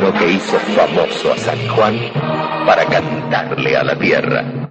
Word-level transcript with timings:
que 0.00 0.32
hizo 0.32 0.58
famoso 0.74 1.32
a 1.32 1.38
San 1.38 1.68
Juan 1.68 1.96
para 2.66 2.84
cantarle 2.84 3.76
a 3.76 3.84
la 3.84 3.96
tierra. 3.96 4.70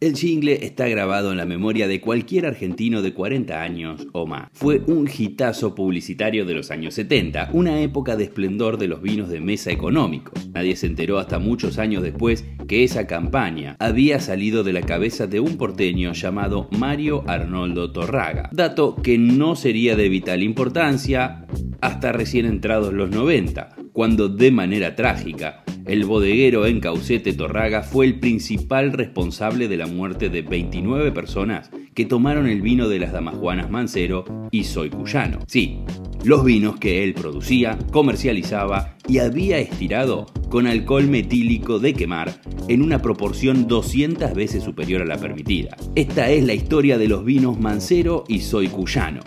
El 0.00 0.14
jingle 0.14 0.64
está 0.64 0.88
grabado 0.88 1.32
en 1.32 1.38
la 1.38 1.44
memoria 1.44 1.88
de 1.88 2.00
cualquier 2.00 2.46
argentino 2.46 3.02
de 3.02 3.12
40 3.12 3.60
años 3.60 4.06
o 4.12 4.26
más. 4.26 4.48
Fue 4.52 4.80
un 4.86 5.10
hitazo 5.12 5.74
publicitario 5.74 6.46
de 6.46 6.54
los 6.54 6.70
años 6.70 6.94
70, 6.94 7.50
una 7.52 7.80
época 7.80 8.16
de 8.16 8.24
esplendor 8.24 8.78
de 8.78 8.86
los 8.86 9.02
vinos 9.02 9.28
de 9.28 9.40
mesa 9.40 9.72
económicos. 9.72 10.48
Nadie 10.54 10.76
se 10.76 10.86
enteró 10.86 11.18
hasta 11.18 11.40
muchos 11.40 11.78
años 11.78 12.02
después 12.02 12.46
que 12.68 12.84
esa 12.84 13.08
campaña 13.08 13.76
había 13.80 14.20
salido 14.20 14.62
de 14.62 14.72
la 14.72 14.82
cabeza 14.82 15.26
de 15.26 15.40
un 15.40 15.58
porteño 15.58 16.12
llamado 16.12 16.68
Mario 16.70 17.24
Arnoldo 17.26 17.92
Torraga. 17.92 18.48
Dato 18.52 18.94
que 18.96 19.18
no 19.18 19.56
sería 19.56 19.96
de 19.96 20.08
vital 20.08 20.42
importancia 20.44 21.44
hasta 21.80 22.12
recién 22.12 22.46
entrados 22.46 22.92
los 22.92 23.10
90, 23.10 23.79
cuando 23.92 24.28
de 24.28 24.50
manera 24.50 24.96
trágica 24.96 25.64
el 25.86 26.04
bodeguero 26.04 26.66
en 26.66 26.78
Caucete 26.78 27.32
Torraga 27.32 27.82
fue 27.82 28.06
el 28.06 28.20
principal 28.20 28.92
responsable 28.92 29.66
de 29.66 29.76
la 29.76 29.86
muerte 29.86 30.28
de 30.28 30.42
29 30.42 31.10
personas 31.12 31.70
que 31.94 32.04
tomaron 32.04 32.46
el 32.46 32.62
vino 32.62 32.88
de 32.88 32.98
las 32.98 33.12
Damajuanas 33.12 33.70
Mancero 33.70 34.24
y 34.50 34.64
Soy 34.64 34.90
Cuyano. 34.90 35.38
Sí, 35.48 35.80
los 36.22 36.44
vinos 36.44 36.78
que 36.78 37.02
él 37.02 37.14
producía, 37.14 37.78
comercializaba 37.90 38.96
y 39.08 39.18
había 39.18 39.58
estirado 39.58 40.26
con 40.48 40.66
alcohol 40.66 41.08
metílico 41.08 41.78
de 41.78 41.94
quemar 41.94 42.40
en 42.68 42.82
una 42.82 43.02
proporción 43.02 43.66
200 43.66 44.34
veces 44.34 44.62
superior 44.62 45.02
a 45.02 45.06
la 45.06 45.18
permitida. 45.18 45.76
Esta 45.94 46.30
es 46.30 46.44
la 46.44 46.54
historia 46.54 46.98
de 46.98 47.08
los 47.08 47.24
vinos 47.24 47.58
Mancero 47.58 48.24
y 48.28 48.40
Soy 48.40 48.68
Cuyano. 48.68 49.22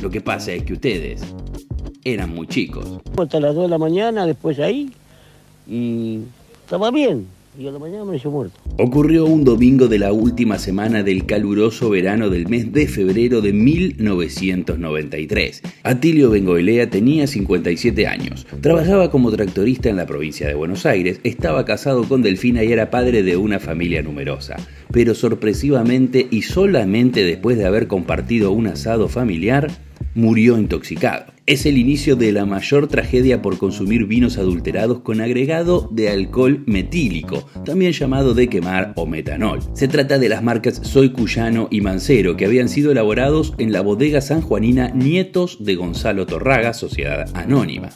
Lo 0.00 0.10
que 0.10 0.20
pasa 0.20 0.52
es 0.52 0.62
que 0.62 0.72
ustedes 0.72 1.22
eran 2.04 2.34
muy 2.34 2.46
chicos. 2.46 3.00
Hasta 3.16 3.40
las 3.40 3.54
2 3.54 3.64
de 3.64 3.70
la 3.70 3.78
mañana, 3.78 4.26
después 4.26 4.58
ahí, 4.58 4.90
y 5.68 6.20
estaba 6.64 6.90
bien. 6.90 7.26
Y 7.58 7.66
a 7.66 7.70
la 7.70 7.78
mañana 7.78 8.06
me 8.06 8.18
muerto. 8.18 8.58
Ocurrió 8.78 9.26
un 9.26 9.44
domingo 9.44 9.86
de 9.86 9.98
la 9.98 10.14
última 10.14 10.58
semana 10.58 11.02
del 11.02 11.26
caluroso 11.26 11.90
verano 11.90 12.30
del 12.30 12.48
mes 12.48 12.72
de 12.72 12.88
febrero 12.88 13.42
de 13.42 13.52
1993. 13.52 15.60
Atilio 15.82 16.30
Bengoelea 16.30 16.88
tenía 16.88 17.26
57 17.26 18.06
años. 18.06 18.46
Trabajaba 18.62 19.10
como 19.10 19.30
tractorista 19.30 19.90
en 19.90 19.96
la 19.96 20.06
provincia 20.06 20.48
de 20.48 20.54
Buenos 20.54 20.86
Aires, 20.86 21.20
estaba 21.24 21.66
casado 21.66 22.04
con 22.04 22.22
Delfina 22.22 22.64
y 22.64 22.72
era 22.72 22.88
padre 22.88 23.22
de 23.22 23.36
una 23.36 23.58
familia 23.58 24.00
numerosa. 24.00 24.56
Pero 24.90 25.14
sorpresivamente 25.14 26.26
y 26.30 26.40
solamente 26.40 27.22
después 27.22 27.58
de 27.58 27.66
haber 27.66 27.86
compartido 27.86 28.50
un 28.52 28.68
asado 28.68 29.10
familiar, 29.10 29.70
murió 30.14 30.56
intoxicado. 30.56 31.31
Es 31.44 31.66
el 31.66 31.76
inicio 31.76 32.14
de 32.14 32.30
la 32.30 32.46
mayor 32.46 32.86
tragedia 32.86 33.42
por 33.42 33.58
consumir 33.58 34.06
vinos 34.06 34.38
adulterados 34.38 35.00
con 35.00 35.20
agregado 35.20 35.88
de 35.90 36.08
alcohol 36.08 36.62
metílico, 36.66 37.48
también 37.64 37.90
llamado 37.90 38.32
de 38.32 38.48
quemar 38.48 38.92
o 38.94 39.06
metanol. 39.06 39.58
Se 39.72 39.88
trata 39.88 40.20
de 40.20 40.28
las 40.28 40.44
marcas 40.44 40.76
Soy 40.84 41.10
Cuyano 41.10 41.66
y 41.68 41.80
Mancero, 41.80 42.36
que 42.36 42.44
habían 42.44 42.68
sido 42.68 42.92
elaborados 42.92 43.54
en 43.58 43.72
la 43.72 43.80
bodega 43.80 44.20
sanjuanina 44.20 44.90
Nietos 44.90 45.64
de 45.64 45.74
Gonzalo 45.74 46.26
Torraga, 46.26 46.74
Sociedad 46.74 47.28
Anónima. 47.34 47.90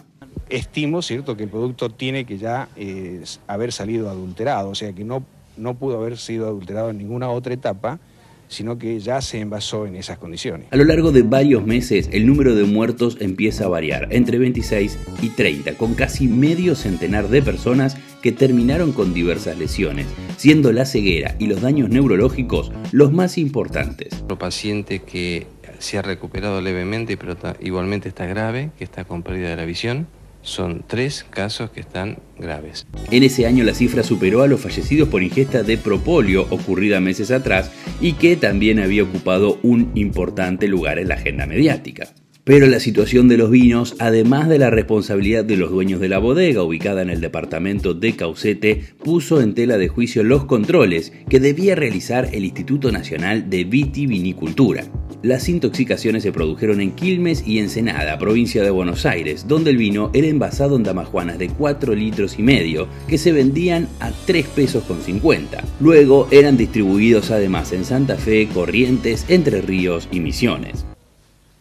Estimo, 0.50 1.00
¿cierto?, 1.00 1.36
que 1.36 1.44
el 1.44 1.48
producto 1.48 1.88
tiene 1.88 2.24
que 2.24 2.38
ya 2.38 2.68
eh, 2.74 3.22
haber 3.46 3.70
salido 3.70 4.10
adulterado, 4.10 4.70
o 4.70 4.74
sea 4.74 4.92
que 4.92 5.04
no, 5.04 5.24
no 5.56 5.74
pudo 5.74 5.98
haber 5.98 6.18
sido 6.18 6.48
adulterado 6.48 6.90
en 6.90 6.98
ninguna 6.98 7.30
otra 7.30 7.54
etapa 7.54 8.00
sino 8.48 8.78
que 8.78 8.98
ya 9.00 9.20
se 9.20 9.40
envasó 9.40 9.86
en 9.86 9.96
esas 9.96 10.18
condiciones. 10.18 10.68
A 10.70 10.76
lo 10.76 10.84
largo 10.84 11.12
de 11.12 11.22
varios 11.22 11.66
meses, 11.66 12.08
el 12.12 12.26
número 12.26 12.54
de 12.54 12.64
muertos 12.64 13.18
empieza 13.20 13.64
a 13.64 13.68
variar, 13.68 14.08
entre 14.10 14.38
26 14.38 14.98
y 15.22 15.28
30, 15.30 15.74
con 15.74 15.94
casi 15.94 16.28
medio 16.28 16.74
centenar 16.74 17.28
de 17.28 17.42
personas 17.42 17.96
que 18.22 18.32
terminaron 18.32 18.92
con 18.92 19.14
diversas 19.14 19.58
lesiones, 19.58 20.06
siendo 20.36 20.72
la 20.72 20.84
ceguera 20.84 21.36
y 21.38 21.46
los 21.46 21.60
daños 21.60 21.90
neurológicos 21.90 22.72
los 22.92 23.12
más 23.12 23.38
importantes. 23.38 24.22
Otro 24.22 24.38
paciente 24.38 25.00
que 25.00 25.46
se 25.78 25.98
ha 25.98 26.02
recuperado 26.02 26.60
levemente, 26.60 27.16
pero 27.16 27.36
igualmente 27.60 28.08
está 28.08 28.26
grave, 28.26 28.70
que 28.78 28.84
está 28.84 29.04
con 29.04 29.22
pérdida 29.22 29.50
de 29.50 29.56
la 29.56 29.64
visión. 29.64 30.06
Son 30.46 30.84
tres 30.86 31.26
casos 31.28 31.70
que 31.70 31.80
están 31.80 32.18
graves. 32.38 32.86
En 33.10 33.24
ese 33.24 33.46
año 33.46 33.64
la 33.64 33.74
cifra 33.74 34.04
superó 34.04 34.42
a 34.42 34.46
los 34.46 34.60
fallecidos 34.60 35.08
por 35.08 35.24
ingesta 35.24 35.64
de 35.64 35.76
propolio 35.76 36.46
ocurrida 36.50 37.00
meses 37.00 37.32
atrás 37.32 37.72
y 38.00 38.12
que 38.12 38.36
también 38.36 38.78
había 38.78 39.02
ocupado 39.02 39.58
un 39.64 39.90
importante 39.96 40.68
lugar 40.68 41.00
en 41.00 41.08
la 41.08 41.16
agenda 41.16 41.46
mediática. 41.46 42.10
Pero 42.46 42.68
la 42.68 42.78
situación 42.78 43.26
de 43.26 43.38
los 43.38 43.50
vinos, 43.50 43.96
además 43.98 44.48
de 44.48 44.60
la 44.60 44.70
responsabilidad 44.70 45.44
de 45.44 45.56
los 45.56 45.72
dueños 45.72 45.98
de 45.98 46.08
la 46.08 46.18
bodega 46.18 46.62
ubicada 46.62 47.02
en 47.02 47.10
el 47.10 47.20
departamento 47.20 47.92
de 47.92 48.14
Caucete, 48.14 48.84
puso 49.02 49.40
en 49.40 49.52
tela 49.52 49.78
de 49.78 49.88
juicio 49.88 50.22
los 50.22 50.44
controles 50.44 51.12
que 51.28 51.40
debía 51.40 51.74
realizar 51.74 52.28
el 52.32 52.44
Instituto 52.44 52.92
Nacional 52.92 53.50
de 53.50 53.64
Vitivinicultura. 53.64 54.84
Las 55.24 55.48
intoxicaciones 55.48 56.22
se 56.22 56.30
produjeron 56.30 56.80
en 56.80 56.92
Quilmes 56.92 57.42
y 57.44 57.58
Ensenada, 57.58 58.16
provincia 58.16 58.62
de 58.62 58.70
Buenos 58.70 59.06
Aires, 59.06 59.48
donde 59.48 59.70
el 59.70 59.76
vino 59.76 60.12
era 60.14 60.28
envasado 60.28 60.76
en 60.76 60.84
damajuanas 60.84 61.38
de 61.38 61.48
4 61.48 61.96
litros 61.96 62.38
y 62.38 62.44
medio 62.44 62.86
que 63.08 63.18
se 63.18 63.32
vendían 63.32 63.88
a 63.98 64.12
3 64.24 64.46
pesos 64.46 64.84
con 64.84 65.00
50. 65.02 65.64
Luego 65.80 66.28
eran 66.30 66.56
distribuidos 66.56 67.32
además 67.32 67.72
en 67.72 67.84
Santa 67.84 68.14
Fe, 68.14 68.46
Corrientes, 68.54 69.26
Entre 69.28 69.60
Ríos 69.62 70.08
y 70.12 70.20
Misiones. 70.20 70.86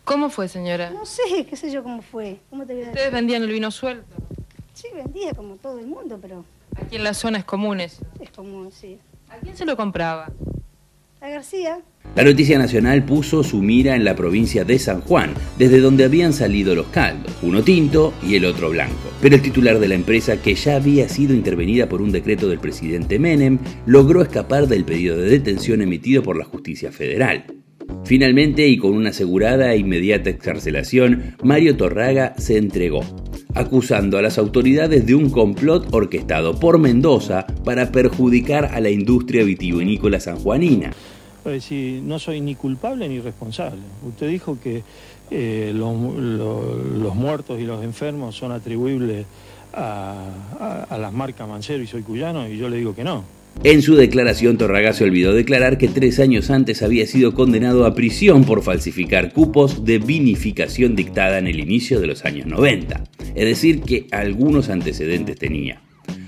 ¿Cómo 0.06 0.30
fue, 0.30 0.48
señora? 0.48 0.92
No 0.92 1.04
sé, 1.04 1.46
qué 1.50 1.56
sé 1.56 1.72
yo 1.72 1.82
cómo 1.82 2.04
fue. 2.04 2.38
¿Cómo 2.52 2.64
te 2.66 2.80
¿Ustedes 2.80 3.12
vendían 3.12 3.42
el 3.42 3.52
vino 3.52 3.72
suelto? 3.72 4.16
Sí, 4.74 4.88
vendía 4.94 5.34
como 5.34 5.56
todo 5.56 5.80
el 5.80 5.88
mundo, 5.88 6.20
pero... 6.22 6.46
Aquí 6.76 6.98
en 6.98 7.04
las 7.04 7.18
zonas 7.18 7.44
comunes. 7.44 8.00
Es 8.20 8.30
común, 8.30 8.72
sí. 8.72 9.00
¿A 9.30 9.38
quién 9.38 9.58
se 9.58 9.66
lo 9.66 9.76
compraba? 9.76 10.32
A 11.22 11.30
García. 11.30 11.80
La 12.16 12.24
noticia 12.24 12.60
nacional 12.60 13.04
puso 13.04 13.44
su 13.44 13.64
mira 13.64 13.96
en 13.96 14.06
la 14.06 14.16
provincia 14.16 14.64
de 14.64 14.78
San 14.78 15.02
Juan, 15.02 15.34
desde 15.58 15.80
donde 15.80 16.04
habían 16.04 16.34
salido 16.34 16.76
los 16.76 16.86
caldos, 16.88 17.34
uno 17.42 17.64
tinto 17.64 18.14
y 18.22 18.36
el 18.36 18.46
otro 18.46 18.70
blanco. 18.70 19.10
Pero 19.22 19.36
el 19.36 19.42
titular 19.42 19.80
de 19.80 19.88
la 19.88 19.96
empresa, 19.96 20.40
que 20.40 20.54
ya 20.54 20.76
había 20.76 21.10
sido 21.10 21.34
intervenida 21.34 21.90
por 21.90 22.04
un 22.04 22.12
decreto 22.12 22.48
del 22.48 22.60
presidente 22.60 23.18
Menem, 23.18 23.58
logró 23.88 24.22
escapar 24.22 24.68
del 24.68 24.86
pedido 24.86 25.18
de 25.18 25.30
detención 25.30 25.82
emitido 25.82 26.22
por 26.22 26.38
la 26.38 26.46
justicia 26.46 26.92
federal. 26.92 27.55
Finalmente, 28.06 28.68
y 28.68 28.78
con 28.78 28.94
una 28.94 29.10
asegurada 29.10 29.74
e 29.74 29.78
inmediata 29.78 30.30
excarcelación, 30.30 31.36
Mario 31.44 31.76
Torraga 31.76 32.36
se 32.38 32.58
entregó, 32.58 33.02
acusando 33.56 34.20
a 34.20 34.22
las 34.22 34.38
autoridades 34.38 35.08
de 35.08 35.16
un 35.16 35.32
complot 35.32 35.92
orquestado 35.92 36.60
por 36.60 36.78
Mendoza 36.78 37.48
para 37.64 37.92
perjudicar 37.92 38.66
a 38.66 38.80
la 38.80 38.92
industria 38.92 39.44
vitivinícola 39.44 40.20
sanjuanina. 40.20 40.92
decir, 41.44 42.04
no 42.04 42.20
soy 42.20 42.42
ni 42.42 42.54
culpable 42.54 43.10
ni 43.10 43.20
responsable. 43.20 43.82
Usted 44.08 44.30
dijo 44.30 44.60
que 44.62 44.84
eh, 45.32 45.72
los, 45.74 45.96
muertos 47.16 47.60
y 47.60 47.64
los 47.64 47.84
enfermos 47.84 48.36
son 48.36 48.52
atribuibles 48.52 49.26
a, 49.74 50.86
a 50.88 50.98
las 50.98 51.12
marcas 51.12 51.50
Mancero 51.50 51.82
y 51.82 51.88
Soy 51.88 52.04
Cuyano, 52.04 52.48
y 52.48 52.58
yo 52.58 52.70
le 52.70 52.78
digo 52.78 52.94
que 52.94 53.04
no. 53.04 53.35
En 53.64 53.82
su 53.82 53.96
declaración, 53.96 54.58
Torraga 54.58 54.94
se 54.94 55.06
olvidó 55.06 55.34
declarar 55.34 55.78
que 55.78 55.88
tres 55.88 56.20
años 56.20 56.52
antes 56.52 56.84
había 56.84 57.08
sido 57.08 57.34
condenado 57.34 57.86
a 57.86 57.96
prisión 57.96 58.44
por 58.44 58.62
falsificar 58.62 59.34
cupos 59.34 59.86
de 59.86 59.98
vinificación 59.98 60.96
dictada 60.96 61.40
en 61.40 61.48
el 61.48 61.60
inicio 61.60 62.00
de 62.00 62.08
los 62.08 62.26
años 62.26 62.46
90, 62.46 63.04
es 63.34 63.46
decir, 63.46 63.82
que 63.82 64.06
algunos 64.12 64.70
antecedentes 64.70 65.38
tenía. 65.38 65.82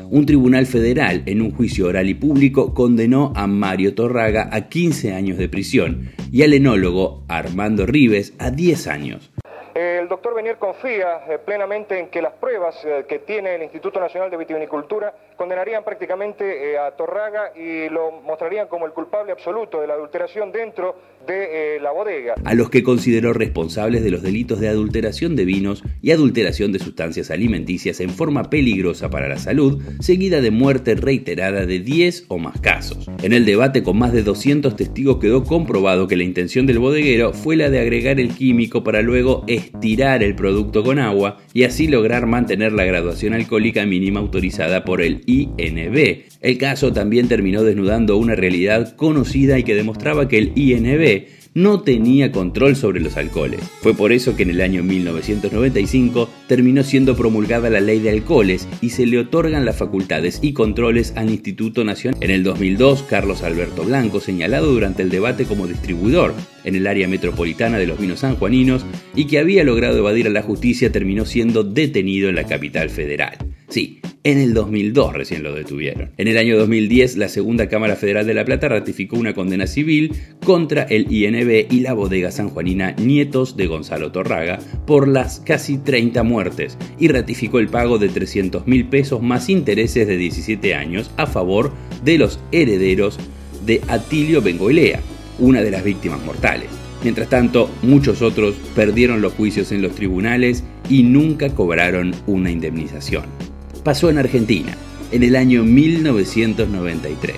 Un 0.09 0.25
tribunal 0.25 0.65
federal, 0.65 1.23
en 1.25 1.41
un 1.41 1.51
juicio 1.51 1.87
oral 1.87 2.07
y 2.07 2.13
público, 2.13 2.73
condenó 2.73 3.33
a 3.35 3.45
Mario 3.45 3.93
Torraga 3.93 4.49
a 4.51 4.69
15 4.69 5.13
años 5.13 5.37
de 5.37 5.49
prisión 5.49 6.11
y 6.31 6.43
al 6.43 6.53
enólogo 6.53 7.23
Armando 7.27 7.85
Rives 7.85 8.33
a 8.39 8.49
10 8.49 8.87
años. 8.87 9.31
El 9.75 10.07
doctor 10.07 10.33
Benier 10.33 10.57
confía 10.57 11.19
eh, 11.29 11.37
plenamente 11.45 11.99
en 11.99 12.07
que 12.07 12.21
las 12.21 12.33
pruebas 12.33 12.83
eh, 12.85 13.05
que 13.07 13.19
tiene 13.19 13.55
el 13.55 13.63
Instituto 13.63 13.99
Nacional 13.99 14.31
de 14.31 14.37
Vitivinicultura 14.37 15.13
condenarían 15.37 15.83
prácticamente 15.83 16.71
eh, 16.71 16.77
a 16.77 16.91
Torraga 16.91 17.53
y 17.55 17.89
lo 17.89 18.11
mostrarían 18.21 18.67
como 18.67 18.85
el 18.85 18.91
culpable 18.91 19.31
absoluto 19.31 19.79
de 19.79 19.87
la 19.87 19.93
adulteración 19.93 20.51
dentro 20.51 20.95
de 21.25 21.77
la 21.81 21.91
bodega. 21.91 22.35
A 22.43 22.53
los 22.53 22.69
que 22.69 22.83
consideró 22.83 23.33
responsables 23.33 24.03
de 24.03 24.11
los 24.11 24.21
delitos 24.21 24.59
de 24.59 24.69
adulteración 24.69 25.35
de 25.35 25.45
vinos 25.45 25.83
y 26.01 26.11
adulteración 26.11 26.71
de 26.71 26.79
sustancias 26.79 27.31
alimenticias 27.31 27.99
en 27.99 28.09
forma 28.09 28.49
peligrosa 28.49 29.09
para 29.09 29.27
la 29.27 29.37
salud, 29.37 29.81
seguida 29.99 30.41
de 30.41 30.51
muerte 30.51 30.95
reiterada 30.95 31.65
de 31.65 31.79
10 31.79 32.25
o 32.29 32.37
más 32.37 32.59
casos. 32.59 33.07
En 33.21 33.33
el 33.33 33.45
debate 33.45 33.83
con 33.83 33.97
más 33.97 34.13
de 34.13 34.23
200 34.23 34.75
testigos 34.75 35.17
quedó 35.17 35.43
comprobado 35.43 36.07
que 36.07 36.15
la 36.15 36.23
intención 36.23 36.65
del 36.65 36.79
bodeguero 36.79 37.33
fue 37.33 37.55
la 37.55 37.69
de 37.69 37.79
agregar 37.79 38.19
el 38.19 38.33
químico 38.33 38.83
para 38.83 39.01
luego 39.01 39.43
estirar 39.47 40.23
el 40.23 40.35
producto 40.35 40.83
con 40.83 40.99
agua 40.99 41.37
y 41.53 41.63
así 41.63 41.87
lograr 41.87 42.25
mantener 42.25 42.71
la 42.71 42.85
graduación 42.85 43.33
alcohólica 43.33 43.85
mínima 43.85 44.19
autorizada 44.19 44.83
por 44.83 45.01
el 45.01 45.23
INB. 45.27 46.25
El 46.41 46.57
caso 46.57 46.91
también 46.91 47.27
terminó 47.27 47.63
desnudando 47.63 48.17
una 48.17 48.33
realidad 48.33 48.95
conocida 48.95 49.59
y 49.59 49.63
que 49.63 49.75
demostraba 49.75 50.27
que 50.27 50.39
el 50.39 50.53
INB 50.55 51.27
no 51.57 51.81
tenía 51.81 52.31
control 52.31 52.75
sobre 52.75 52.99
los 52.99 53.17
alcoholes. 53.17 53.61
Fue 53.81 53.95
por 53.95 54.11
eso 54.11 54.35
que 54.35 54.43
en 54.43 54.51
el 54.51 54.61
año 54.61 54.83
1995 54.83 56.29
terminó 56.47 56.83
siendo 56.83 57.15
promulgada 57.15 57.71
la 57.71 57.79
ley 57.79 57.97
de 57.97 58.11
alcoholes 58.11 58.67
y 58.79 58.91
se 58.91 59.07
le 59.07 59.17
otorgan 59.17 59.65
las 59.65 59.77
facultades 59.77 60.37
y 60.43 60.53
controles 60.53 61.13
al 61.15 61.31
Instituto 61.31 61.83
Nacional. 61.83 62.21
En 62.21 62.29
el 62.29 62.43
2002, 62.43 63.01
Carlos 63.09 63.41
Alberto 63.41 63.83
Blanco, 63.83 64.19
señalado 64.19 64.71
durante 64.71 65.01
el 65.01 65.09
debate 65.09 65.45
como 65.45 65.65
distribuidor 65.65 66.35
en 66.63 66.75
el 66.75 66.85
área 66.85 67.07
metropolitana 67.07 67.79
de 67.79 67.87
los 67.87 67.99
vinos 67.99 68.19
sanjuaninos 68.19 68.85
y 69.15 69.25
que 69.25 69.39
había 69.39 69.63
logrado 69.63 69.97
evadir 69.97 70.27
a 70.27 70.31
la 70.31 70.43
justicia, 70.43 70.91
terminó 70.91 71.25
siendo 71.25 71.63
detenido 71.63 72.29
en 72.29 72.35
la 72.35 72.43
capital 72.43 72.91
federal. 72.91 73.35
Sí, 73.67 73.99
en 74.23 74.37
el 74.39 74.53
2002 74.53 75.13
recién 75.13 75.43
lo 75.43 75.53
detuvieron. 75.53 76.11
En 76.17 76.27
el 76.27 76.37
año 76.37 76.57
2010, 76.57 77.17
la 77.17 77.29
Segunda 77.29 77.69
Cámara 77.69 77.95
Federal 77.95 78.25
de 78.25 78.33
La 78.33 78.45
Plata 78.45 78.67
ratificó 78.67 79.17
una 79.17 79.33
condena 79.33 79.67
civil 79.67 80.13
contra 80.43 80.83
el 80.83 81.11
INB 81.11 81.71
y 81.71 81.79
la 81.79 81.93
bodega 81.93 82.31
sanjuanina 82.31 82.91
Nietos 82.91 83.55
de 83.55 83.67
Gonzalo 83.67 84.11
Torraga 84.11 84.59
por 84.85 85.07
las 85.07 85.39
casi 85.39 85.77
30 85.77 86.23
muertes 86.23 86.77
y 86.99 87.07
ratificó 87.07 87.59
el 87.59 87.69
pago 87.69 87.97
de 87.97 88.09
300 88.09 88.67
mil 88.67 88.87
pesos 88.87 89.21
más 89.21 89.49
intereses 89.49 90.07
de 90.07 90.17
17 90.17 90.73
años 90.75 91.11
a 91.17 91.27
favor 91.27 91.71
de 92.03 92.17
los 92.17 92.39
herederos 92.51 93.17
de 93.65 93.81
Atilio 93.87 94.41
Bengoilea, 94.41 94.99
una 95.39 95.61
de 95.61 95.71
las 95.71 95.83
víctimas 95.83 96.23
mortales. 96.25 96.69
Mientras 97.03 97.29
tanto, 97.29 97.69
muchos 97.83 98.21
otros 98.21 98.55
perdieron 98.75 99.21
los 99.21 99.33
juicios 99.33 99.71
en 99.71 99.81
los 99.81 99.93
tribunales 99.93 100.63
y 100.89 101.03
nunca 101.03 101.49
cobraron 101.49 102.15
una 102.25 102.49
indemnización 102.49 103.46
pasó 103.87 104.09
en 104.09 104.17
Argentina, 104.17 104.75
en 105.13 105.23
el 105.23 105.37
año 105.37 105.63
1993. 105.63 107.37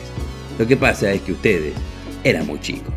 Lo 0.58 0.66
que 0.66 0.76
pasa 0.76 1.14
es 1.14 1.22
que 1.22 1.34
ustedes 1.34 1.76
eran 2.24 2.48
muy 2.48 2.60
chicos. 2.60 2.92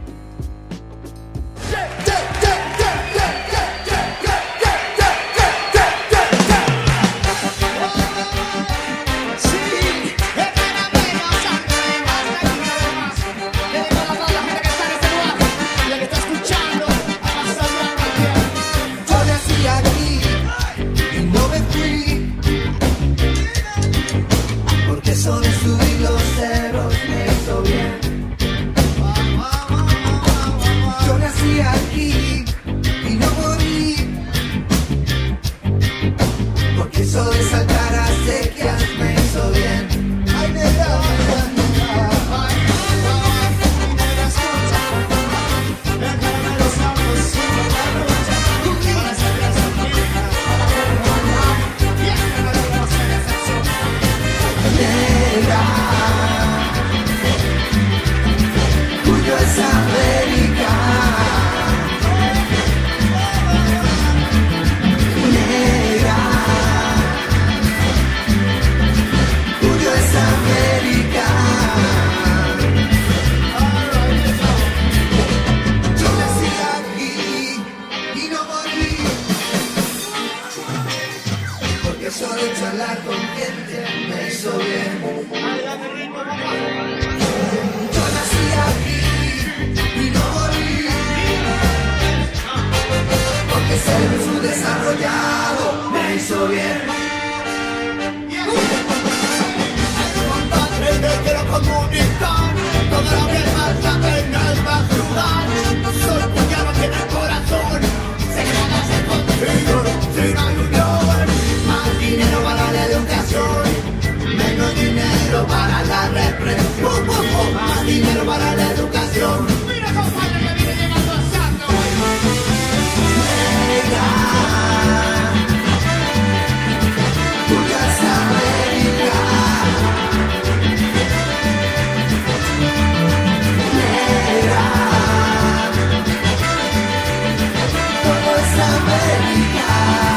Yeah. 139.62 140.11